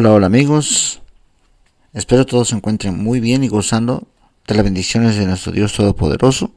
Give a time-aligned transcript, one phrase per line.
[0.00, 1.02] Hola, hola amigos.
[1.92, 4.06] Espero todos se encuentren muy bien y gozando
[4.46, 6.54] de las bendiciones de nuestro Dios Todopoderoso.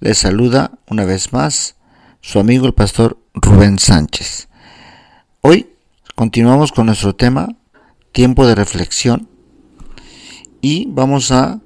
[0.00, 1.76] Les saluda una vez más
[2.20, 4.48] su amigo el pastor Rubén Sánchez.
[5.40, 5.70] Hoy
[6.16, 7.54] continuamos con nuestro tema,
[8.10, 9.28] tiempo de reflexión.
[10.60, 11.60] Y vamos a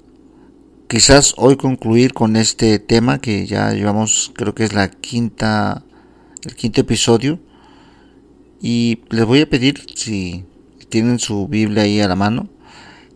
[0.89, 5.87] quizás hoy concluir con este tema que ya llevamos, creo que es la quinta,
[6.43, 7.41] el quinto episodio.
[8.61, 10.45] Y les voy a pedir si
[10.85, 12.49] tienen su Biblia ahí a la mano,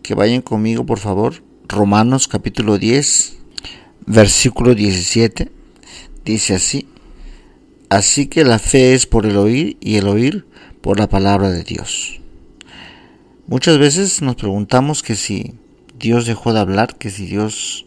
[0.02, 1.42] que vayan conmigo por favor.
[1.68, 3.38] Romanos capítulo 10,
[4.06, 5.50] versículo 17.
[6.24, 6.88] Dice así,
[7.90, 10.46] así que la fe es por el oír y el oír
[10.80, 12.20] por la palabra de Dios.
[13.46, 15.54] Muchas veces nos preguntamos que si
[15.98, 17.86] Dios dejó de hablar, que si Dios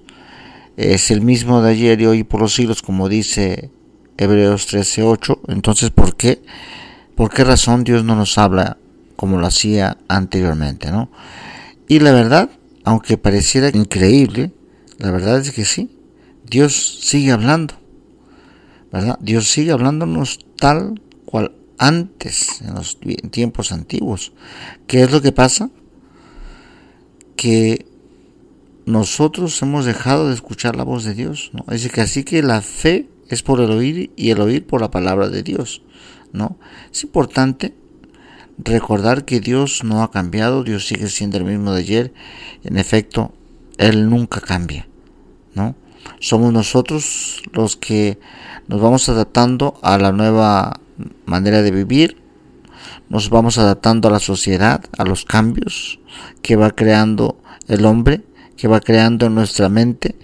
[0.77, 3.69] es el mismo de ayer y hoy por los siglos, como dice
[4.17, 6.41] Hebreos 13:8, entonces ¿por qué?
[7.15, 8.77] ¿Por qué razón Dios no nos habla
[9.21, 11.11] como lo hacía anteriormente, ¿no?
[11.87, 12.49] Y la verdad,
[12.83, 14.51] aunque pareciera increíble,
[14.97, 15.95] la verdad es que sí,
[16.43, 17.75] Dios sigue hablando,
[18.91, 19.19] ¿verdad?
[19.21, 22.99] Dios sigue hablándonos tal cual antes, en los
[23.29, 24.33] tiempos antiguos.
[24.87, 25.69] ¿Qué es lo que pasa?
[27.35, 27.85] Que
[28.87, 31.51] nosotros hemos dejado de escuchar la voz de Dios.
[31.69, 34.89] Es que así que la fe es por el oír y el oír por la
[34.89, 35.83] palabra de Dios,
[36.33, 36.57] ¿no?
[36.91, 37.75] Es importante
[38.63, 42.13] recordar que Dios no ha cambiado, Dios sigue siendo el mismo de ayer.
[42.63, 43.33] En efecto,
[43.77, 44.87] Él nunca cambia,
[45.53, 45.75] ¿no?
[46.19, 48.19] Somos nosotros los que
[48.67, 50.79] nos vamos adaptando a la nueva
[51.25, 52.17] manera de vivir,
[53.09, 55.99] nos vamos adaptando a la sociedad, a los cambios
[56.41, 58.21] que va creando el hombre,
[58.57, 60.15] que va creando en nuestra mente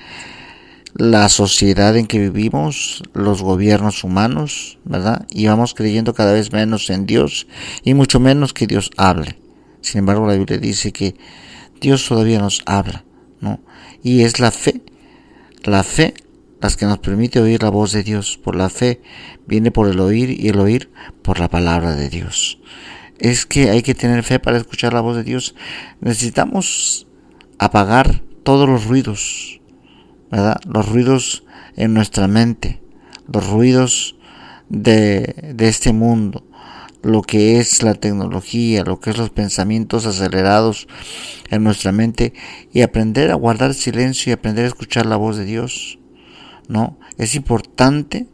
[0.97, 5.27] la sociedad en que vivimos, los gobiernos humanos, ¿verdad?
[5.29, 7.45] Y vamos creyendo cada vez menos en Dios
[7.83, 9.39] y mucho menos que Dios hable.
[9.81, 11.15] Sin embargo, la Biblia dice que
[11.79, 13.05] Dios todavía nos habla,
[13.41, 13.59] ¿no?
[14.01, 14.81] Y es la fe,
[15.63, 16.15] la fe
[16.61, 18.39] las que nos permite oír la voz de Dios.
[18.43, 18.99] Por la fe
[19.45, 20.89] viene por el oír y el oír
[21.21, 22.59] por la palabra de Dios.
[23.19, 25.53] Es que hay que tener fe para escuchar la voz de Dios.
[26.01, 27.05] Necesitamos
[27.59, 29.61] apagar todos los ruidos,
[30.31, 31.43] los ruidos
[31.75, 32.81] en nuestra mente,
[33.31, 34.15] los ruidos
[34.69, 36.43] de, de este mundo,
[37.03, 40.87] lo que es la tecnología, lo que es los pensamientos acelerados
[41.49, 42.33] en nuestra mente
[42.73, 45.99] y aprender a guardar silencio y aprender a escuchar la voz de Dios.
[46.67, 46.97] ¿No?
[47.17, 48.27] Es importante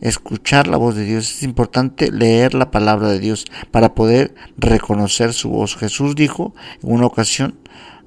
[0.00, 5.32] escuchar la voz de Dios, es importante leer la palabra de Dios para poder reconocer
[5.32, 5.76] su voz.
[5.76, 7.58] Jesús dijo en una ocasión,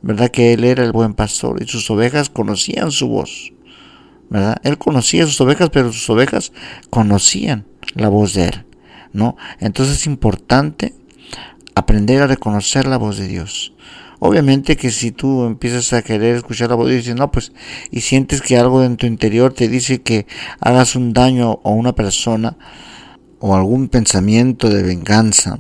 [0.02, 0.30] ¿verdad?
[0.30, 3.54] Que él era el buen pastor y sus ovejas conocían su voz,
[4.30, 4.58] ¿verdad?
[4.64, 6.52] Él conocía sus ovejas, pero sus ovejas
[6.90, 8.66] conocían la voz de él,
[9.14, 9.36] ¿no?
[9.60, 10.94] Entonces es importante
[11.76, 13.74] aprender a reconocer la voz de Dios.
[14.20, 17.54] Obviamente que si tú empiezas a querer escuchar la voz de Dios, no, pues,
[17.90, 20.28] y sientes que algo en tu interior te dice que
[20.60, 22.56] hagas un daño a una persona
[23.40, 25.58] o algún pensamiento de venganza,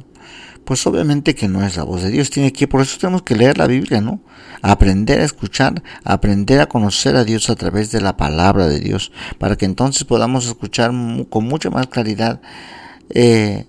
[0.71, 2.29] pues obviamente que no es la voz de Dios.
[2.29, 4.21] Tiene que, por eso tenemos que leer la Biblia, ¿no?
[4.61, 9.11] Aprender a escuchar, aprender a conocer a Dios a través de la palabra de Dios,
[9.37, 10.93] para que entonces podamos escuchar
[11.29, 12.39] con mucha más claridad,
[13.09, 13.65] eh,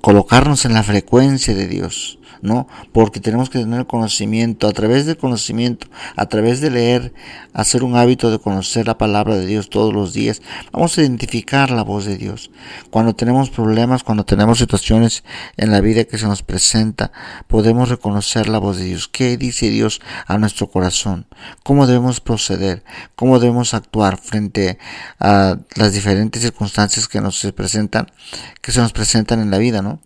[0.00, 2.68] colocarnos en la frecuencia de Dios, ¿no?
[2.92, 7.14] Porque tenemos que tener conocimiento, a través del conocimiento, a través de leer,
[7.54, 11.70] hacer un hábito de conocer la palabra de Dios todos los días, vamos a identificar
[11.70, 12.50] la voz de Dios.
[12.90, 15.24] Cuando tenemos problemas, cuando tenemos situaciones
[15.56, 17.12] en la vida que se nos presenta,
[17.48, 19.08] podemos reconocer la voz de Dios.
[19.08, 21.26] ¿Qué dice Dios a nuestro corazón?
[21.62, 22.84] ¿Cómo debemos proceder?
[23.16, 24.78] ¿Cómo debemos actuar frente
[25.18, 28.12] a las diferentes circunstancias que nos presentan,
[28.60, 30.00] que se nos presentan en la vida, ¿no?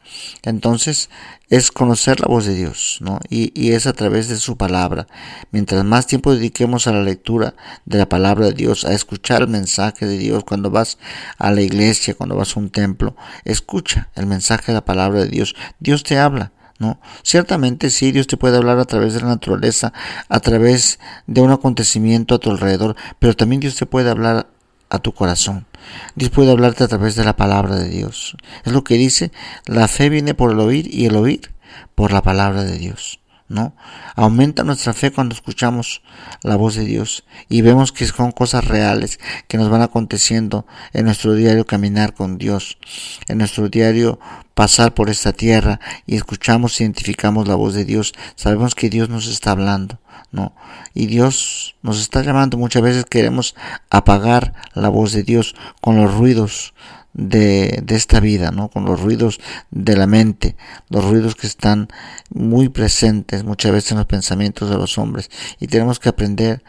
[0.45, 1.11] Entonces,
[1.51, 3.21] es conocer la voz de Dios, ¿no?
[3.31, 5.07] Y, y, es a través de su palabra.
[5.51, 7.55] Mientras más tiempo dediquemos a la lectura
[7.87, 10.99] de la palabra de Dios, a escuchar el mensaje de Dios, cuando vas
[11.39, 15.29] a la iglesia, cuando vas a un templo, escucha el mensaje de la palabra de
[15.29, 15.55] Dios.
[15.81, 16.53] Dios te habla.
[16.81, 17.01] ¿No?
[17.25, 19.93] Ciertamente sí, Dios te puede hablar a través de la naturaleza,
[20.29, 24.47] a través de un acontecimiento a tu alrededor, pero también Dios te puede hablar
[24.91, 25.67] a tu corazón.
[26.15, 28.37] Dios puede hablarte a través de la palabra de Dios.
[28.65, 29.33] Es lo que dice,
[29.67, 31.53] la fe viene por el oír y el oír
[31.95, 33.21] por la palabra de Dios.
[33.49, 33.75] ¿no?
[34.15, 36.03] Aumenta nuestra fe cuando escuchamos
[36.43, 39.19] la voz de Dios y vemos que son cosas reales
[39.49, 42.79] que nos van aconteciendo en nuestro diario caminar con Dios,
[43.27, 44.21] en nuestro diario
[44.55, 49.27] pasar por esta tierra y escuchamos, identificamos la voz de Dios, sabemos que Dios nos
[49.27, 49.99] está hablando,
[50.31, 50.55] ¿no?
[50.95, 53.55] Y Dios nos está llamando, muchas veces queremos
[53.91, 56.75] apagar la voz de Dios con los ruidos
[57.15, 58.69] de, de, esta vida, ¿no?
[58.69, 59.41] Con los ruidos
[59.71, 60.57] de la mente,
[60.89, 61.89] los ruidos que están
[62.31, 65.31] muy presentes muchas veces en los pensamientos de los hombres.
[65.59, 66.63] Y tenemos que aprender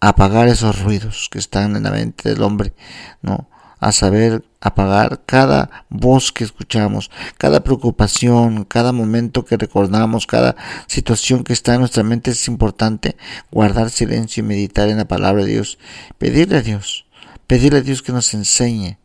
[0.00, 2.74] a apagar esos ruidos que están en la mente del hombre,
[3.22, 3.48] ¿no?
[3.80, 11.44] A saber apagar cada voz que escuchamos, cada preocupación, cada momento que recordamos, cada situación
[11.44, 13.16] que está en nuestra mente es importante
[13.50, 15.78] guardar silencio y meditar en la palabra de Dios,
[16.18, 17.06] pedirle a Dios,
[17.46, 18.98] pedirle a Dios que nos enseñe,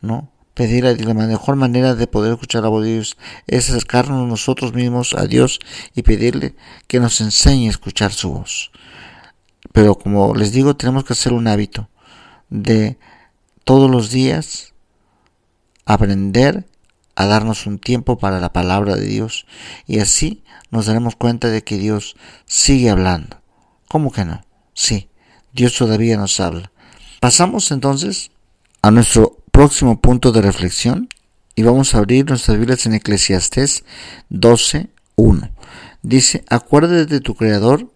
[0.00, 0.30] ¿no?
[0.54, 3.16] Pedirle a Dios, la mejor manera de poder escuchar la voz de Dios
[3.48, 5.58] es acercarnos nosotros mismos a Dios
[5.96, 6.54] y pedirle
[6.86, 8.70] que nos enseñe a escuchar su voz.
[9.72, 11.88] Pero como les digo, tenemos que hacer un hábito
[12.48, 12.96] de
[13.64, 14.74] todos los días
[15.86, 16.66] aprender
[17.16, 19.46] a darnos un tiempo para la palabra de Dios
[19.86, 22.16] y así nos daremos cuenta de que Dios
[22.46, 23.40] sigue hablando.
[23.88, 24.44] ¿Cómo que no?
[24.74, 25.08] Sí,
[25.52, 26.72] Dios todavía nos habla.
[27.20, 28.30] Pasamos entonces
[28.82, 31.08] a nuestro próximo punto de reflexión
[31.54, 33.84] y vamos a abrir nuestras Biblias en Eclesiastés
[34.30, 35.52] 12.1.
[36.02, 37.90] Dice, acuérdate de tu Creador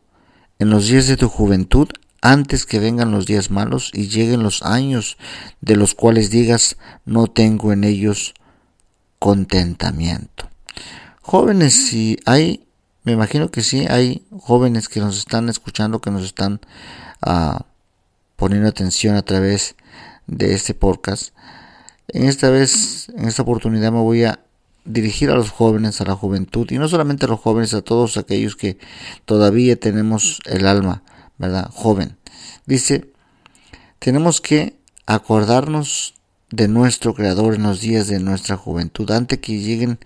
[0.60, 1.88] en los días de tu juventud
[2.20, 5.16] antes que vengan los días malos y lleguen los años
[5.60, 8.34] de los cuales digas no tengo en ellos
[9.18, 10.48] contentamiento.
[11.22, 12.66] Jóvenes, si hay,
[13.04, 16.60] me imagino que sí, hay jóvenes que nos están escuchando, que nos están
[17.20, 17.66] ah,
[18.36, 19.76] poniendo atención a través
[20.26, 21.34] de este podcast.
[22.08, 24.40] En esta vez, en esta oportunidad me voy a
[24.84, 28.16] dirigir a los jóvenes, a la juventud, y no solamente a los jóvenes, a todos
[28.16, 28.78] aquellos que
[29.26, 31.02] todavía tenemos el alma
[31.38, 31.70] ¿verdad?
[31.72, 32.16] Joven.
[32.66, 33.12] Dice,
[33.98, 36.14] tenemos que acordarnos
[36.50, 39.98] de nuestro Creador en los días de nuestra juventud, antes que lleguen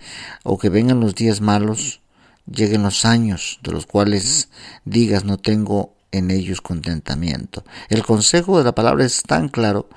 [0.43, 2.01] o que vengan los días malos,
[2.47, 4.49] lleguen los años de los cuales
[4.85, 7.65] digas no tengo en ellos contentamiento.
[7.89, 9.89] El consejo de la palabra es tan claro,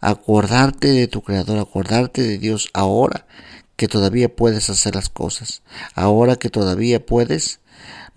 [0.00, 3.26] acordarte de tu Creador, acordarte de Dios ahora
[3.76, 5.62] que todavía puedes hacer las cosas,
[5.94, 7.60] ahora que todavía puedes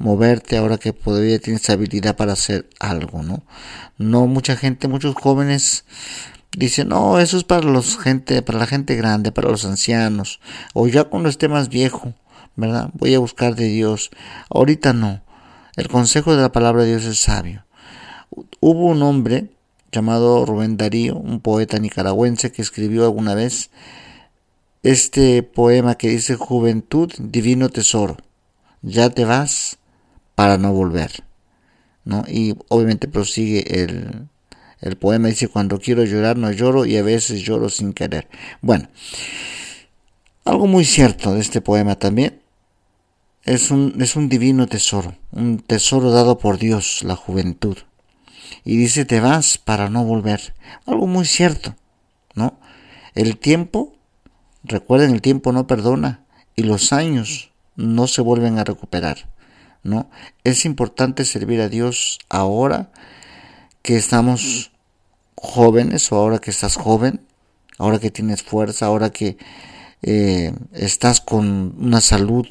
[0.02, 3.44] moverte ahora que todavía tienes habilidad para hacer algo, ¿no?
[3.98, 5.86] No mucha gente, muchos jóvenes
[6.58, 10.40] dicen, no, eso es para los gente, para la gente grande, para los ancianos,
[10.74, 12.14] o ya cuando esté más viejo,
[12.56, 12.90] ¿verdad?
[12.94, 14.10] Voy a buscar de Dios.
[14.50, 15.22] Ahorita no.
[15.78, 17.66] El consejo de la palabra de Dios es sabio.
[18.60, 19.50] Hubo un hombre
[19.92, 23.70] llamado Rubén Darío, un poeta nicaragüense que escribió alguna vez
[24.84, 28.18] este poema que dice Juventud, divino tesoro.
[28.82, 29.78] Ya te vas,
[30.42, 31.24] para no volver.
[32.04, 32.24] ¿no?
[32.28, 34.28] Y obviamente prosigue el,
[34.80, 38.28] el poema, dice, cuando quiero llorar no lloro y a veces lloro sin querer.
[38.60, 38.90] Bueno,
[40.44, 42.42] algo muy cierto de este poema también.
[43.44, 47.78] Es un, es un divino tesoro, un tesoro dado por Dios, la juventud.
[48.66, 50.56] Y dice, te vas para no volver.
[50.88, 51.76] Algo muy cierto,
[52.34, 52.58] ¿no?
[53.14, 53.94] El tiempo,
[54.64, 59.31] recuerden, el tiempo no perdona y los años no se vuelven a recuperar.
[59.84, 60.10] ¿No?
[60.44, 62.92] Es importante servir a Dios ahora
[63.82, 64.72] que estamos
[65.36, 67.22] jóvenes o ahora que estás joven,
[67.78, 69.38] ahora que tienes fuerza, ahora que
[70.04, 72.48] eh, estás con una salud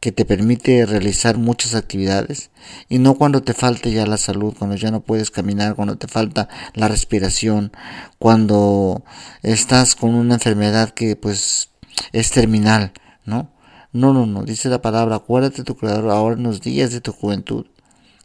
[0.00, 2.50] que te permite realizar muchas actividades
[2.88, 6.08] y no cuando te falte ya la salud, cuando ya no puedes caminar, cuando te
[6.08, 7.70] falta la respiración,
[8.18, 9.04] cuando
[9.42, 11.70] estás con una enfermedad que pues
[12.12, 12.92] es terminal,
[13.26, 13.50] ¿no?
[13.92, 17.00] No, no, no, dice la palabra, acuérdate de tu Creador ahora en los días de
[17.00, 17.66] tu juventud,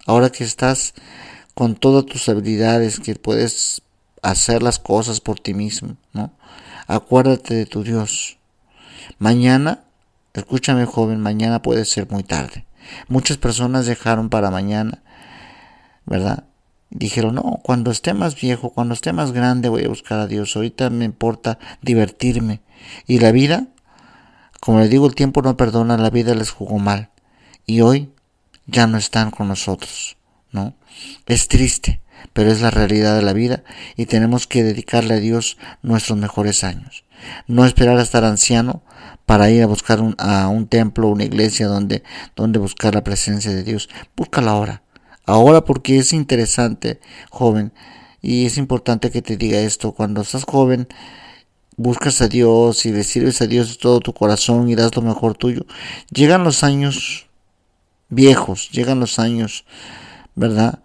[0.06, 0.94] ahora que estás
[1.56, 3.82] con todas tus habilidades, que puedes
[4.22, 6.32] hacer las cosas por ti mismo, ¿no?
[6.88, 8.38] Acuérdate de tu Dios.
[9.18, 9.84] Mañana,
[10.34, 12.66] escúchame joven, mañana puede ser muy tarde.
[13.08, 15.02] Muchas personas dejaron para mañana,
[16.06, 16.44] ¿verdad?
[16.92, 20.56] Dijeron, no, cuando esté más viejo, cuando esté más grande voy a buscar a Dios.
[20.56, 22.62] Ahorita me importa divertirme.
[23.08, 23.68] Y la vida
[24.66, 27.12] como les digo, el tiempo no perdona, la vida les jugó mal.
[27.68, 28.12] Y hoy
[28.66, 30.18] ya no están con nosotros,
[30.52, 30.74] ¿no?
[31.28, 32.02] Es triste,
[32.34, 33.64] pero es la realidad de la vida
[33.96, 37.06] y tenemos que dedicarle a Dios nuestros mejores años.
[37.46, 38.82] No esperar a estar anciano
[39.28, 42.02] para ir a buscar un, a un templo, una iglesia donde,
[42.36, 43.88] donde buscar la presencia de Dios.
[44.18, 44.82] Búscala ahora.
[45.28, 47.72] Ahora porque es interesante, joven,
[48.20, 49.92] y es importante que te diga esto.
[49.92, 50.88] Cuando estás joven,
[51.77, 55.01] buscas a Dios y le sirves a Dios de todo tu corazón y das lo
[55.01, 55.65] mejor tuyo,
[56.12, 57.27] llegan los años
[58.10, 59.65] viejos, llegan los años,
[60.36, 60.79] ¿verdad?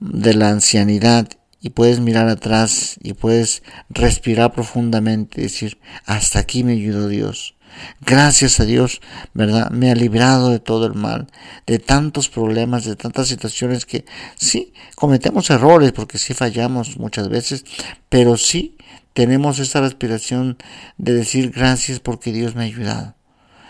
[0.00, 1.28] De la ancianidad
[1.60, 7.54] y puedes mirar atrás y puedes respirar profundamente y decir, hasta aquí me ayudó Dios,
[8.00, 9.00] Gracias a Dios,
[9.32, 9.70] ¿verdad?
[9.70, 11.26] Me ha librado de todo el mal,
[11.66, 14.04] de tantos problemas, de tantas situaciones que
[14.36, 17.64] sí, cometemos errores porque sí fallamos muchas veces,
[18.08, 18.76] pero sí
[19.14, 20.58] tenemos esa respiración
[20.98, 23.14] de decir gracias porque Dios me ha ayudado.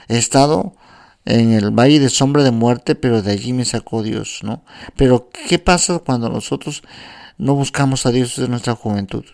[0.08, 0.74] He estado
[1.26, 4.64] en el valle de sombra de muerte, pero de allí me sacó Dios, ¿no?
[4.96, 6.82] Pero ¿qué pasa cuando nosotros
[7.38, 9.24] no buscamos a Dios en nuestra juventud?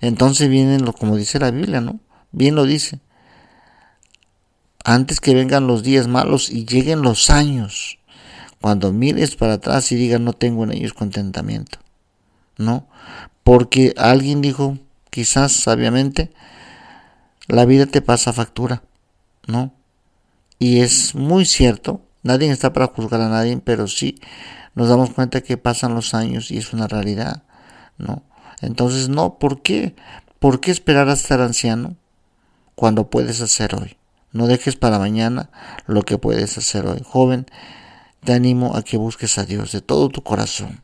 [0.00, 2.00] Entonces vienen, lo, como dice la Biblia, ¿no?
[2.32, 3.00] Bien lo dice.
[4.82, 7.98] Antes que vengan los días malos y lleguen los años,
[8.60, 11.78] cuando mires para atrás y digas no tengo en ellos contentamiento,
[12.56, 12.86] ¿no?
[13.42, 14.78] Porque alguien dijo,
[15.14, 16.32] quizás sabiamente,
[17.46, 18.82] la vida te pasa factura,
[19.46, 19.72] ¿no?
[20.58, 24.18] Y es muy cierto, nadie está para juzgar a nadie, pero sí
[24.74, 27.44] nos damos cuenta que pasan los años y es una realidad,
[27.96, 28.24] ¿no?
[28.60, 29.94] Entonces, no, ¿por qué?
[30.40, 31.94] ¿Por qué esperar a estar anciano
[32.74, 33.96] cuando puedes hacer hoy?
[34.32, 35.48] No dejes para mañana
[35.86, 37.02] lo que puedes hacer hoy.
[37.04, 37.46] Joven,
[38.24, 40.82] te animo a que busques a Dios de todo tu corazón.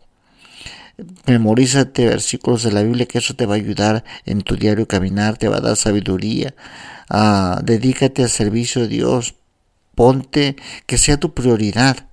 [1.26, 5.38] Memorízate versículos de la Biblia que eso te va a ayudar en tu diario caminar,
[5.38, 6.54] te va a dar sabiduría.
[7.08, 9.34] Ah, dedícate al servicio de Dios,
[9.94, 10.56] ponte
[10.86, 12.08] que sea tu prioridad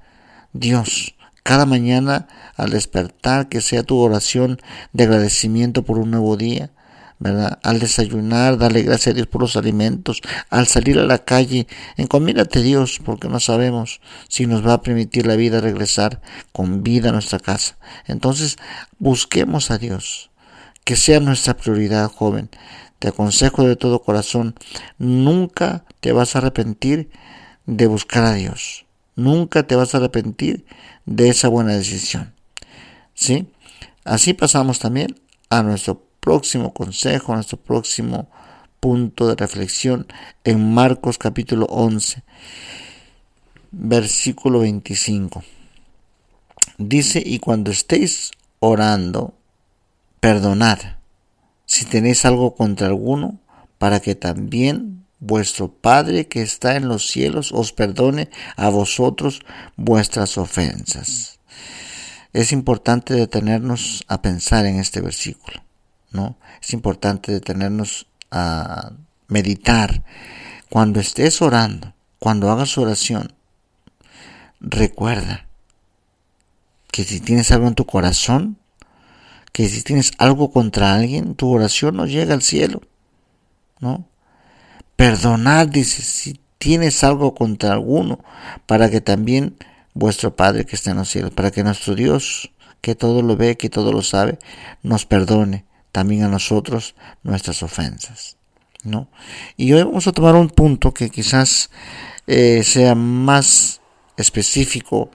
[0.53, 1.15] Dios.
[1.43, 4.59] Cada mañana al despertar que sea tu oración
[4.91, 6.71] de agradecimiento por un nuevo día.
[7.19, 7.59] ¿Verdad?
[7.63, 12.61] Al desayunar, darle gracias a Dios por los alimentos, al salir a la calle, encomídate
[12.61, 16.21] Dios, porque no sabemos si nos va a permitir la vida regresar
[16.51, 17.77] con vida a nuestra casa.
[18.05, 18.57] Entonces,
[18.99, 20.29] busquemos a Dios,
[20.83, 22.49] que sea nuestra prioridad, joven.
[22.99, 24.55] Te aconsejo de todo corazón,
[24.97, 27.09] nunca te vas a arrepentir
[27.65, 28.85] de buscar a Dios.
[29.15, 30.65] Nunca te vas a arrepentir
[31.05, 32.33] de esa buena decisión.
[33.13, 33.49] ¿Sí?
[34.03, 35.19] Así pasamos también
[35.49, 38.27] a nuestro próximo consejo, nuestro próximo
[38.81, 40.07] punto de reflexión
[40.43, 42.21] en Marcos capítulo 11,
[43.71, 45.41] versículo 25.
[46.77, 49.35] Dice, y cuando estéis orando,
[50.19, 50.79] perdonad
[51.65, 53.39] si tenéis algo contra alguno,
[53.77, 59.39] para que también vuestro Padre que está en los cielos os perdone a vosotros
[59.77, 61.39] vuestras ofensas.
[62.33, 65.63] Es importante detenernos a pensar en este versículo,
[66.61, 68.91] Es importante detenernos a
[69.27, 70.03] meditar.
[70.69, 73.33] Cuando estés orando, cuando hagas oración,
[74.59, 75.45] recuerda
[76.91, 78.57] que si tienes algo en tu corazón,
[79.51, 82.81] que si tienes algo contra alguien, tu oración no llega al cielo,
[83.79, 84.05] ¿no?
[84.95, 88.19] Perdonad, dice, si tienes algo contra alguno,
[88.65, 89.55] para que también
[89.93, 93.57] vuestro Padre que está en los cielos, para que nuestro Dios, que todo lo ve,
[93.57, 94.39] que todo lo sabe,
[94.83, 98.37] nos perdone también a nosotros nuestras ofensas.
[98.83, 99.09] ¿no?
[99.55, 101.69] Y hoy vamos a tomar un punto que quizás
[102.25, 103.81] eh, sea más
[104.17, 105.11] específico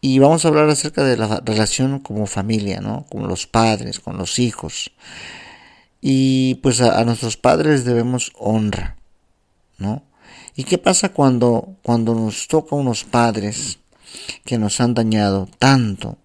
[0.00, 3.06] y vamos a hablar acerca de la relación como familia, ¿no?
[3.10, 4.92] Con los padres, con los hijos.
[6.00, 8.96] Y pues a, nuestros padres debemos honra,
[9.78, 10.04] ¿no?
[10.54, 13.80] ¿Y qué pasa cuando, cuando nos toca unos padres
[14.44, 16.18] que nos han dañado tanto,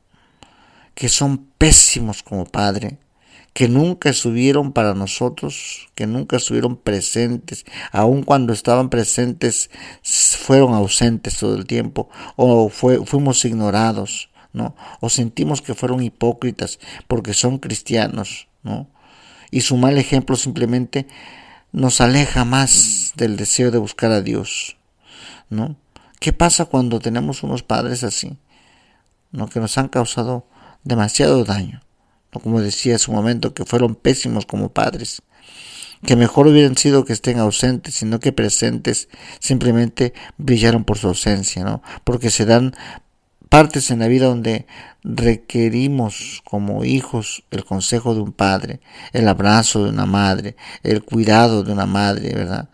[0.93, 2.97] que son pésimos como padre,
[3.53, 9.69] que nunca estuvieron para nosotros, que nunca estuvieron presentes, aun cuando estaban presentes
[10.03, 14.75] fueron ausentes todo el tiempo, o fuimos ignorados, ¿no?
[14.99, 18.87] O sentimos que fueron hipócritas porque son cristianos, ¿no?
[19.51, 21.05] y su mal ejemplo simplemente
[21.73, 24.77] nos aleja más del deseo de buscar a Dios,
[25.49, 25.75] ¿no?
[26.19, 28.37] ¿Qué pasa cuando tenemos unos padres así,
[29.31, 29.47] ¿no?
[29.47, 30.47] que nos han causado
[30.83, 31.81] demasiado daño?
[32.31, 35.21] Como decía en su momento, que fueron pésimos como padres,
[36.05, 39.09] que mejor hubieran sido que estén ausentes, sino que presentes
[39.39, 41.83] simplemente brillaron por su ausencia, ¿no?
[42.03, 42.73] Porque se dan
[43.49, 44.65] partes en la vida donde
[45.03, 48.79] requerimos como hijos el consejo de un padre,
[49.11, 52.69] el abrazo de una madre, el cuidado de una madre, ¿verdad?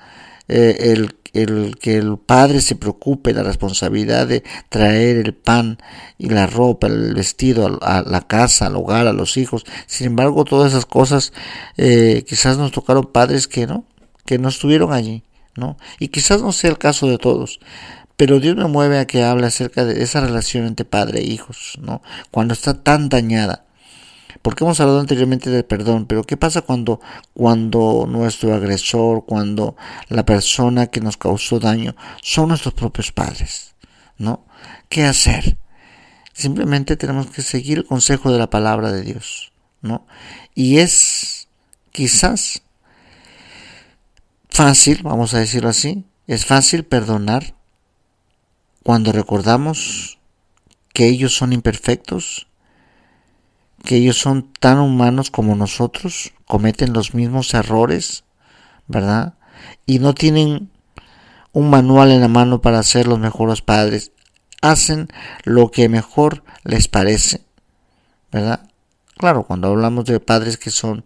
[0.47, 5.77] Eh, el, el, que el padre se preocupe la responsabilidad de traer el pan
[6.17, 9.65] y la ropa, el vestido a, la casa, al hogar, a los hijos.
[9.85, 11.33] Sin embargo, todas esas cosas
[11.77, 13.85] eh, quizás nos tocaron padres que no,
[14.25, 15.23] que no estuvieron allí,
[15.55, 15.77] ¿no?
[15.99, 17.59] Y quizás no sea el caso de todos,
[18.15, 21.77] pero Dios me mueve a que hable acerca de esa relación entre padre e hijos,
[21.81, 22.01] ¿no?
[22.31, 23.66] Cuando está tan dañada.
[24.47, 27.01] Porque hemos hablado anteriormente del perdón, pero ¿qué pasa cuando,
[27.33, 29.75] cuando nuestro agresor, cuando
[30.07, 33.75] la persona que nos causó daño son nuestros propios padres?
[34.17, 34.45] ¿No?
[34.87, 35.57] ¿Qué hacer?
[36.31, 39.51] Simplemente tenemos que seguir el consejo de la palabra de Dios,
[39.81, 40.07] ¿no?
[40.55, 41.49] Y es
[41.91, 42.61] quizás
[44.49, 47.53] fácil, vamos a decirlo así, es fácil perdonar
[48.81, 50.19] cuando recordamos
[50.93, 52.47] que ellos son imperfectos,
[53.83, 58.23] que ellos son tan humanos como nosotros, cometen los mismos errores,
[58.87, 59.35] ¿verdad?
[59.85, 60.69] Y no tienen
[61.51, 64.11] un manual en la mano para ser los mejores padres.
[64.61, 65.07] Hacen
[65.43, 67.41] lo que mejor les parece,
[68.31, 68.69] ¿verdad?
[69.17, 71.03] Claro, cuando hablamos de padres que son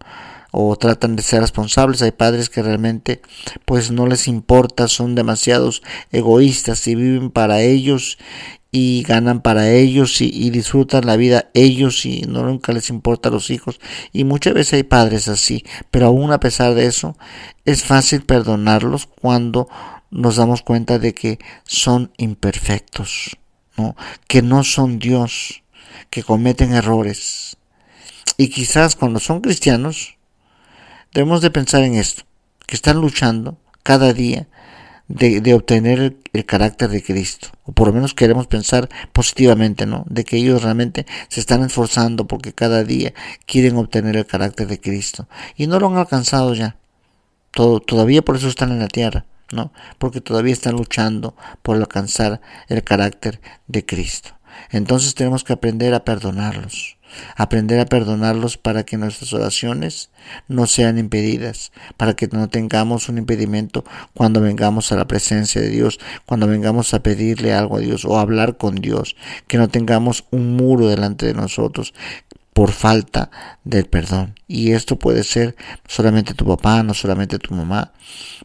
[0.52, 2.02] o tratan de ser responsables.
[2.02, 3.20] Hay padres que realmente
[3.64, 8.18] pues no les importa, son demasiados egoístas y viven para ellos
[8.72, 13.32] y ganan para ellos y, disfrutan la vida ellos y no nunca les importa a
[13.32, 13.78] los hijos
[14.12, 17.16] y muchas veces hay padres así pero aún a pesar de eso
[17.64, 19.68] es fácil perdonarlos cuando
[20.10, 23.36] nos damos cuenta de que son imperfectos
[23.76, 23.94] ¿no?
[24.26, 25.62] que no son Dios
[26.10, 27.56] que cometen errores
[28.36, 30.16] y quizás cuando son cristianos
[31.12, 32.22] Debemos de pensar en esto,
[32.66, 34.48] que están luchando cada día
[35.12, 40.04] de, obtener el, carácter de Cristo, o por lo menos queremos pensar positivamente, ¿no?
[40.08, 43.12] De que ellos realmente se están esforzando porque cada día
[43.46, 46.76] quieren obtener el carácter de Cristo y no lo han alcanzado ya.
[47.50, 49.72] Todo, todavía por eso están en la tierra, ¿no?
[49.98, 54.30] Porque todavía están luchando por alcanzar el carácter de Cristo.
[54.70, 56.96] Entonces tenemos que aprender a perdonarlos
[57.36, 60.10] aprender a perdonarlos para que nuestras oraciones
[60.48, 65.68] no sean impedidas, para que no tengamos un impedimento cuando vengamos a la presencia de
[65.68, 69.16] Dios, cuando vengamos a pedirle algo a Dios o a hablar con Dios,
[69.46, 71.94] que no tengamos un muro delante de nosotros
[72.52, 73.30] por falta
[73.64, 74.34] del perdón.
[74.46, 77.92] Y esto puede ser solamente tu papá, no solamente tu mamá,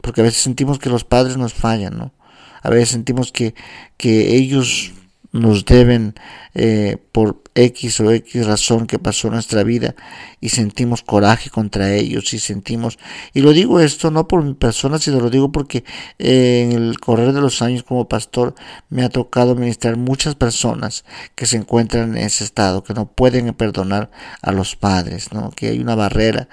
[0.02, 2.14] porque a veces sentimos que los padres nos fallan, ¿no?
[2.62, 3.54] A veces sentimos que,
[3.98, 4.94] que ellos
[5.38, 6.16] nos deben
[6.54, 9.96] eh, por X o X razón que pasó en nuestra vida
[10.42, 13.00] y sentimos coraje contra ellos y sentimos,
[13.34, 15.84] y lo digo esto no por mi persona, sino lo digo porque
[16.20, 18.56] eh, en el correr de los años como pastor
[18.90, 23.54] me ha tocado ministrar muchas personas que se encuentran en ese estado, que no pueden
[23.54, 25.52] perdonar a los padres, ¿no?
[25.52, 26.50] que hay una barrera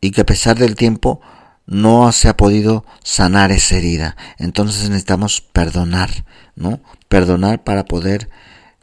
[0.00, 1.20] y que a pesar del tiempo
[1.68, 4.16] no se ha podido sanar esa herida.
[4.38, 6.24] Entonces necesitamos perdonar,
[6.56, 6.80] ¿no?
[7.08, 8.30] Perdonar para poder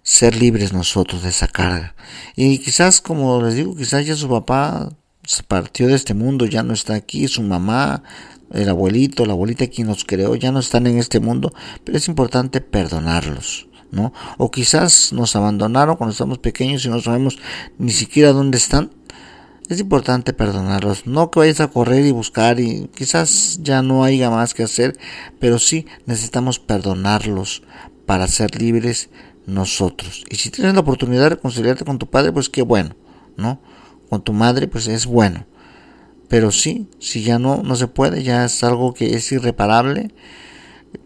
[0.03, 1.95] ser libres nosotros de esa carga.
[2.35, 4.89] Y quizás, como les digo, quizás ya su papá
[5.23, 8.03] se partió de este mundo, ya no está aquí, su mamá,
[8.53, 11.51] el abuelito, la abuelita quien nos creó, ya no están en este mundo,
[11.83, 13.67] pero es importante perdonarlos.
[13.91, 14.13] ¿no?
[14.37, 17.39] O quizás nos abandonaron cuando estamos pequeños y no sabemos
[17.79, 18.91] ni siquiera dónde están,
[19.69, 21.07] es importante perdonarlos.
[21.07, 24.97] No que vayas a correr y buscar y quizás ya no haya más que hacer,
[25.39, 27.63] pero sí necesitamos perdonarlos
[28.05, 29.09] para ser libres
[29.45, 30.23] nosotros.
[30.29, 32.95] Y si tienes la oportunidad de reconciliarte con tu padre, pues qué bueno,
[33.37, 33.59] ¿no?
[34.09, 35.45] Con tu madre, pues es bueno.
[36.27, 40.13] Pero sí, si ya no, no se puede, ya es algo que es irreparable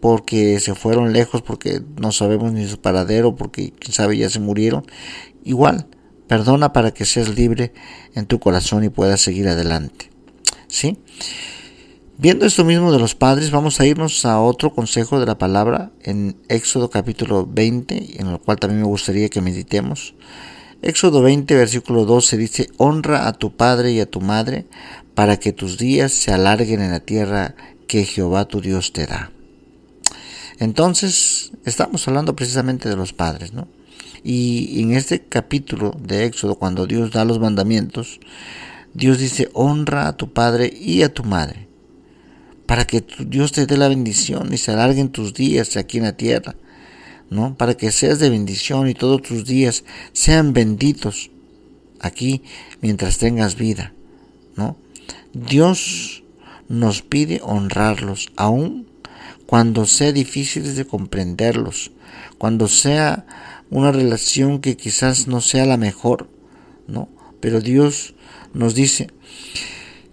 [0.00, 4.40] porque se fueron lejos, porque no sabemos ni su paradero, porque quién sabe ya se
[4.40, 4.84] murieron.
[5.44, 5.86] Igual,
[6.30, 7.72] Perdona para que seas libre
[8.14, 10.12] en tu corazón y puedas seguir adelante.
[10.68, 10.96] ¿Sí?
[12.18, 15.90] Viendo esto mismo de los padres, vamos a irnos a otro consejo de la palabra
[16.04, 20.14] en Éxodo capítulo 20, en el cual también me gustaría que meditemos.
[20.82, 24.66] Éxodo 20, versículo 12 dice, honra a tu padre y a tu madre
[25.16, 27.56] para que tus días se alarguen en la tierra
[27.88, 29.32] que Jehová tu Dios te da.
[30.60, 33.66] Entonces, estamos hablando precisamente de los padres, ¿no?
[34.22, 38.20] Y en este capítulo de Éxodo, cuando Dios da los mandamientos,
[38.92, 41.68] Dios dice, honra a tu padre y a tu madre,
[42.66, 46.16] para que Dios te dé la bendición y se alarguen tus días aquí en la
[46.16, 46.56] tierra,
[47.30, 47.56] ¿no?
[47.56, 51.30] Para que seas de bendición y todos tus días sean benditos
[52.00, 52.42] aquí
[52.80, 53.94] mientras tengas vida,
[54.56, 54.76] ¿no?
[55.32, 56.24] Dios
[56.68, 58.86] nos pide honrarlos, aun
[59.46, 61.90] cuando sea difícil de comprenderlos,
[62.38, 63.26] cuando sea
[63.70, 66.28] una relación que quizás no sea la mejor,
[66.86, 67.08] ¿no?
[67.40, 68.14] Pero Dios
[68.52, 69.08] nos dice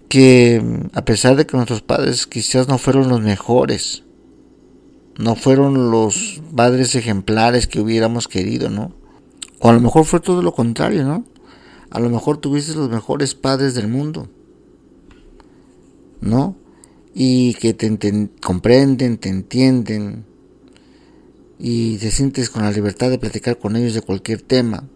[0.09, 0.61] que
[0.93, 4.03] a pesar de que nuestros padres quizás no fueron los mejores,
[5.17, 8.93] no fueron los padres ejemplares que hubiéramos querido, ¿no?
[9.59, 11.25] O a lo mejor fue todo lo contrario, ¿no?
[11.89, 14.29] A lo mejor tuviste los mejores padres del mundo,
[16.21, 16.55] ¿no?
[17.15, 20.26] Y que te comprenden, te entienden,
[21.59, 24.87] y te sientes con la libertad de platicar con ellos de cualquier tema.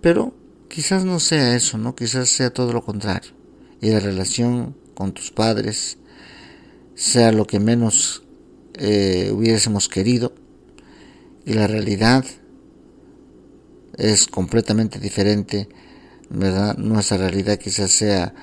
[0.00, 0.34] Pero
[0.68, 1.94] quizás no sea eso, ¿no?
[1.94, 3.32] Quizás sea todo lo contrario.
[3.80, 5.98] Y la relación con tus padres
[6.94, 8.24] sea lo que menos
[8.74, 10.34] eh, hubiésemos querido.
[11.46, 12.24] Y la realidad
[13.96, 15.68] es completamente diferente,
[16.30, 16.76] ¿verdad?
[16.76, 18.34] Nuestra realidad quizás sea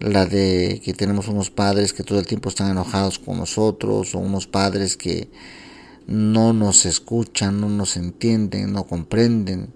[0.00, 4.18] la de que tenemos unos padres que todo el tiempo están enojados con nosotros o
[4.18, 5.30] unos padres que
[6.06, 9.72] no nos escuchan, no nos entienden, no comprenden.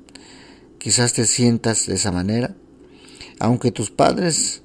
[0.78, 2.54] Quizás te sientas de esa manera.
[3.40, 4.62] Aunque tus padres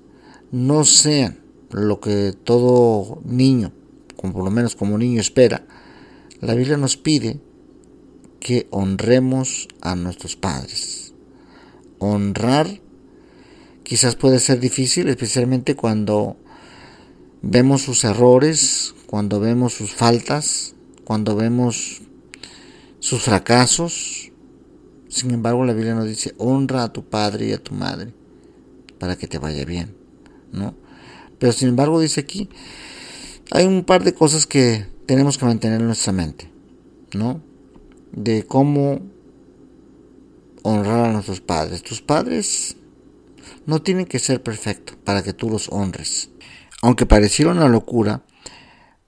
[0.52, 1.40] no sean
[1.72, 3.72] lo que todo niño,
[4.16, 5.66] como por lo menos como niño espera,
[6.42, 7.40] la Biblia nos pide
[8.40, 11.14] que honremos a nuestros padres.
[12.00, 12.82] Honrar
[13.84, 16.36] quizás puede ser difícil, especialmente cuando
[17.42, 22.02] vemos sus errores, cuando vemos sus faltas, cuando vemos
[23.00, 24.32] sus fracasos.
[25.10, 28.14] Sin embargo, la Biblia nos dice, honra a tu padre y a tu madre
[29.00, 29.96] para que te vaya bien,
[30.52, 30.76] ¿no?
[31.40, 32.50] Pero sin embargo dice aquí,
[33.52, 36.50] hay un par de cosas que tenemos que mantener en nuestra mente,
[37.14, 37.42] ¿no?
[38.12, 39.02] De cómo
[40.62, 41.84] honrar a nuestros padres.
[41.84, 42.78] Tus padres
[43.66, 46.30] no tienen que ser perfectos para que tú los honres.
[46.82, 48.24] Aunque pareciera una locura,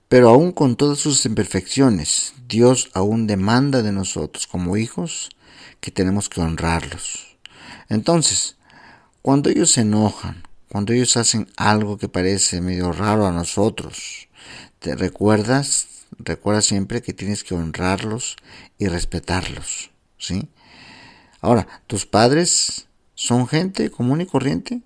[0.08, 5.30] pero aún con todas sus imperfecciones, Dios aún demanda de nosotros como hijos
[5.80, 7.36] que tenemos que honrarlos.
[7.88, 8.56] Entonces,
[9.22, 14.28] cuando ellos se enojan, cuando ellos hacen algo que parece medio raro a nosotros,
[14.78, 18.36] te recuerdas, recuerda siempre que tienes que honrarlos
[18.78, 20.48] y respetarlos, ¿sí?
[21.40, 24.82] Ahora, tus padres son gente común y corriente,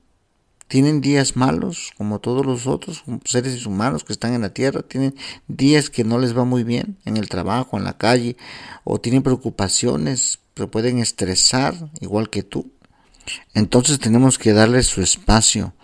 [0.70, 5.16] tienen días malos, como todos los otros seres humanos que están en la tierra, tienen
[5.48, 8.36] días que no les va muy bien en el trabajo, en la calle,
[8.84, 12.70] o tienen preocupaciones, pero pueden estresar igual que tú.
[13.52, 15.74] Entonces tenemos que darles su espacio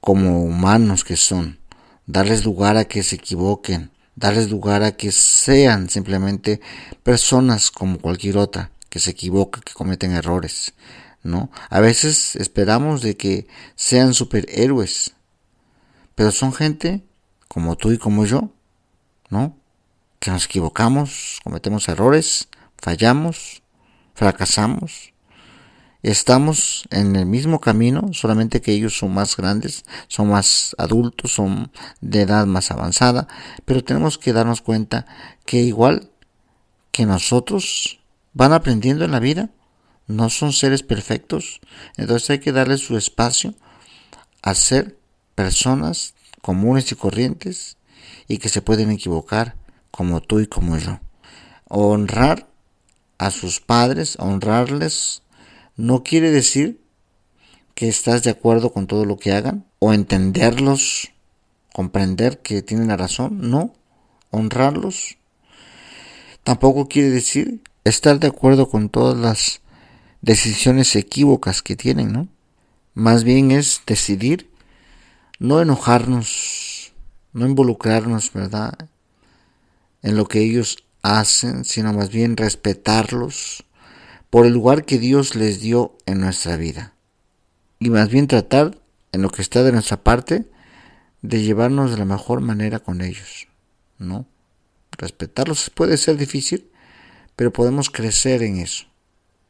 [0.00, 1.58] como humanos que son,
[2.06, 6.60] darles lugar a que se equivoquen, darles lugar a que sean simplemente
[7.02, 10.74] personas como cualquier otra, que se equivoca, que cometen errores.
[11.22, 11.50] ¿no?
[11.70, 15.14] A veces esperamos de que sean superhéroes,
[16.14, 17.02] pero son gente
[17.48, 18.50] como tú y como yo,
[19.30, 19.56] ¿no?
[20.18, 23.62] Que nos equivocamos, cometemos errores, fallamos,
[24.12, 25.14] fracasamos.
[26.02, 31.72] Estamos en el mismo camino, solamente que ellos son más grandes, son más adultos, son
[32.02, 33.26] de edad más avanzada,
[33.64, 35.06] pero tenemos que darnos cuenta
[35.46, 36.10] que igual
[36.90, 38.01] que nosotros
[38.32, 39.50] van aprendiendo en la vida,
[40.06, 41.60] no son seres perfectos,
[41.96, 43.54] entonces hay que darles su espacio
[44.42, 44.98] a ser
[45.34, 47.76] personas comunes y corrientes
[48.28, 49.56] y que se pueden equivocar
[49.90, 51.00] como tú y como yo.
[51.68, 52.48] Honrar
[53.18, 55.22] a sus padres, honrarles,
[55.76, 56.80] no quiere decir
[57.74, 61.12] que estás de acuerdo con todo lo que hagan o entenderlos,
[61.72, 63.72] comprender que tienen la razón, no,
[64.30, 65.16] honrarlos.
[66.44, 69.60] Tampoco quiere decir estar de acuerdo con todas las
[70.20, 72.28] decisiones equívocas que tienen, ¿no?
[72.94, 74.50] Más bien es decidir
[75.38, 76.92] no enojarnos,
[77.32, 78.74] no involucrarnos, ¿verdad?
[80.02, 83.64] En lo que ellos hacen, sino más bien respetarlos
[84.30, 86.94] por el lugar que Dios les dio en nuestra vida.
[87.78, 88.78] Y más bien tratar,
[89.10, 90.48] en lo que está de nuestra parte,
[91.22, 93.48] de llevarnos de la mejor manera con ellos,
[93.98, 94.26] ¿no?
[94.96, 96.70] Respetarlos puede ser difícil,
[97.36, 98.86] pero podemos crecer en eso.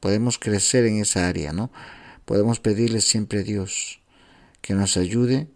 [0.00, 1.70] Podemos crecer en esa área, ¿no?
[2.24, 4.00] Podemos pedirle siempre a Dios
[4.60, 5.48] que nos ayude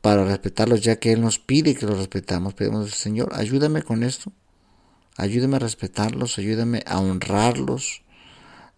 [0.00, 2.54] para respetarlos, ya que Él nos pide que los respetamos.
[2.54, 4.32] Pedimos, Señor, ayúdame con esto,
[5.16, 8.02] ayúdame a respetarlos, ayúdame a honrarlos,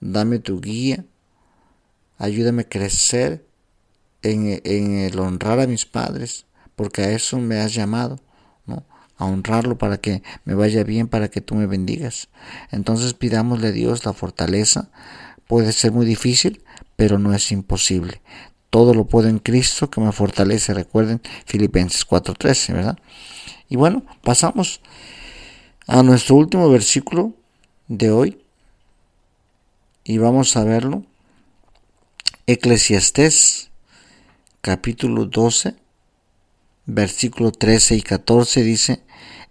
[0.00, 1.04] dame tu guía,
[2.18, 3.44] ayúdame a crecer
[4.22, 8.20] en el honrar a mis padres, porque a eso me has llamado
[9.16, 12.28] a honrarlo para que me vaya bien, para que tú me bendigas.
[12.70, 14.90] Entonces pidámosle a Dios la fortaleza.
[15.46, 16.62] Puede ser muy difícil,
[16.96, 18.20] pero no es imposible.
[18.70, 20.74] Todo lo puedo en Cristo que me fortalece.
[20.74, 22.98] Recuerden Filipenses 4:13, ¿verdad?
[23.68, 24.80] Y bueno, pasamos
[25.86, 27.34] a nuestro último versículo
[27.88, 28.38] de hoy
[30.04, 31.04] y vamos a verlo.
[32.46, 33.70] Eclesiastés
[34.60, 35.81] capítulo 12
[36.86, 39.02] versículo 13 y 14 dice,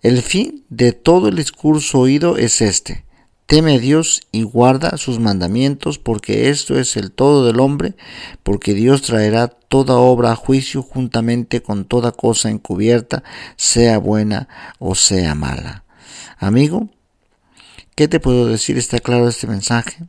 [0.01, 3.05] el fin de todo el discurso oído es este,
[3.45, 7.95] teme a Dios y guarda sus mandamientos, porque esto es el todo del hombre,
[8.43, 13.23] porque Dios traerá toda obra a juicio juntamente con toda cosa encubierta,
[13.57, 14.47] sea buena
[14.79, 15.83] o sea mala.
[16.37, 16.89] Amigo,
[17.95, 18.77] ¿qué te puedo decir?
[18.77, 20.07] ¿Está claro este mensaje?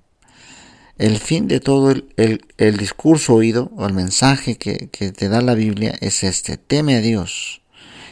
[0.98, 5.54] El fin de todo el, discurso oído o el mensaje que, que te da la
[5.54, 7.62] Biblia es este, teme a Dios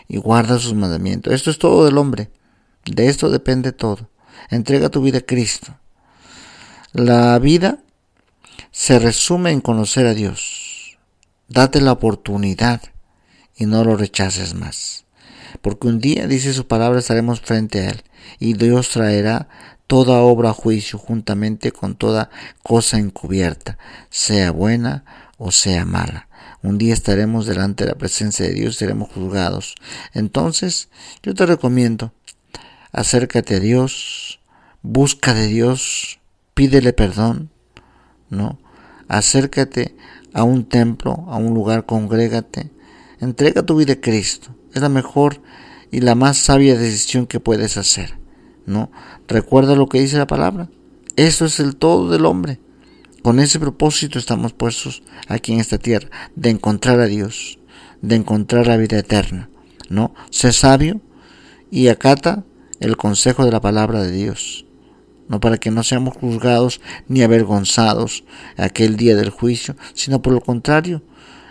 [0.08, 1.32] y guarda sus mandamientos.
[1.32, 2.30] Esto es todo del hombre,
[2.84, 4.08] de esto depende todo.
[4.48, 5.78] Entrega tu vida a Cristo.
[6.92, 7.78] La vida
[8.72, 10.98] se resume en conocer a Dios.
[11.48, 12.80] Date la oportunidad
[13.56, 15.04] y no lo rechaces más.
[15.62, 18.02] Porque un día, dice su palabra, estaremos frente a Él
[18.38, 19.48] y Dios traerá
[19.90, 22.30] toda obra a juicio juntamente con toda
[22.62, 23.76] cosa encubierta,
[24.08, 25.04] sea buena
[25.36, 26.28] o sea mala.
[26.62, 29.74] Un día estaremos delante de la presencia de Dios, seremos juzgados.
[30.14, 30.90] Entonces,
[31.24, 32.12] yo te recomiendo,
[32.92, 34.38] acércate a Dios,
[34.80, 36.20] busca de Dios,
[36.54, 37.50] pídele perdón,
[38.28, 38.60] ¿no?
[39.08, 39.96] Acércate
[40.32, 42.70] a un templo, a un lugar, congrégate,
[43.18, 44.54] entrega tu vida a Cristo.
[44.72, 45.42] Es la mejor
[45.90, 48.19] y la más sabia decisión que puedes hacer,
[48.66, 48.90] ¿no?
[49.28, 50.68] Recuerda lo que dice la palabra.
[51.16, 52.60] Eso es el todo del hombre.
[53.22, 57.58] Con ese propósito estamos puestos aquí en esta tierra, de encontrar a Dios,
[58.00, 59.50] de encontrar la vida eterna,
[59.90, 60.14] ¿no?
[60.30, 61.00] Sé sabio
[61.70, 62.44] y acata
[62.80, 64.64] el consejo de la palabra de Dios,
[65.28, 68.24] no para que no seamos juzgados ni avergonzados
[68.56, 71.02] aquel día del juicio, sino por lo contrario,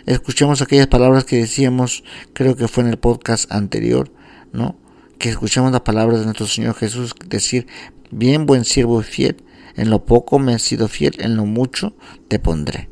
[0.06, 4.12] escuchemos aquellas palabras que decíamos, creo que fue en el podcast anterior,
[4.52, 4.76] ¿no?
[5.20, 7.66] Que escuchamos las palabras de nuestro Señor Jesús decir,
[8.10, 9.44] bien buen siervo y fiel,
[9.76, 11.94] en lo poco me has sido fiel, en lo mucho
[12.28, 12.88] te pondré.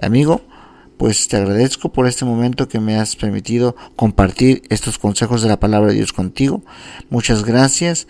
[0.00, 0.42] Amigo,
[0.96, 5.58] pues te agradezco por este momento que me has permitido compartir estos consejos de la
[5.58, 6.62] palabra de Dios contigo.
[7.10, 8.06] Muchas gracias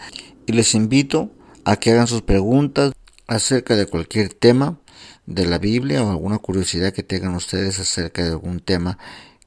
[0.46, 1.30] y les invito
[1.64, 2.92] a que hagan sus preguntas
[3.26, 4.80] acerca de cualquier tema
[5.24, 8.98] de la Biblia o alguna curiosidad que tengan ustedes acerca de algún tema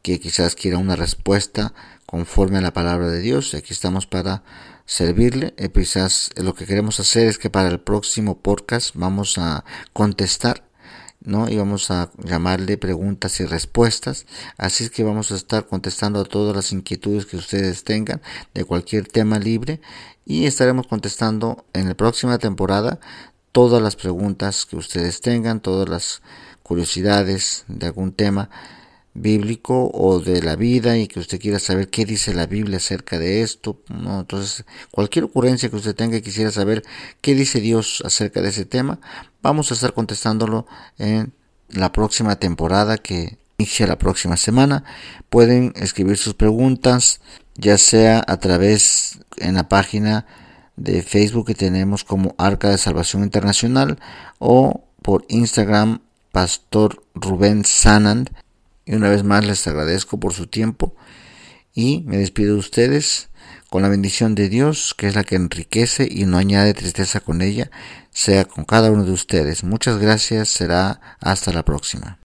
[0.01, 3.53] que quizás quiera una respuesta conforme a la palabra de Dios.
[3.53, 4.43] Aquí estamos para
[4.85, 5.53] servirle.
[5.57, 10.63] Y quizás lo que queremos hacer es que para el próximo podcast vamos a contestar,
[11.21, 11.49] ¿no?
[11.49, 14.25] Y vamos a llamarle preguntas y respuestas.
[14.57, 18.21] Así es que vamos a estar contestando a todas las inquietudes que ustedes tengan
[18.53, 19.81] de cualquier tema libre
[20.25, 22.99] y estaremos contestando en la próxima temporada
[23.51, 26.21] todas las preguntas que ustedes tengan, todas las
[26.61, 28.49] curiosidades de algún tema
[29.15, 33.17] bíblico o de la vida y que usted quiera saber qué dice la Biblia acerca
[33.17, 34.19] de esto, ¿no?
[34.19, 36.84] Entonces, cualquier ocurrencia que usted tenga y quisiera saber
[37.21, 38.99] qué dice Dios acerca de ese tema,
[39.41, 40.67] vamos a estar contestándolo
[40.99, 41.34] en
[41.69, 44.84] la próxima temporada que inicia la próxima semana.
[45.30, 47.21] Pueden escribir sus preguntas,
[47.56, 50.25] ya sea a través en la página
[50.75, 53.97] de Facebook que tenemos como Arca de Salvación Internacional
[54.39, 56.01] o por Instagram
[56.34, 58.30] Pastor Rubén Sanand
[58.85, 60.95] y una vez más les agradezco por su tiempo
[61.73, 63.29] y me despido de ustedes
[63.69, 67.41] con la bendición de Dios, que es la que enriquece y no añade tristeza con
[67.41, 67.69] ella,
[68.11, 69.63] sea con cada uno de ustedes.
[69.63, 72.19] Muchas gracias, será hasta la próxima.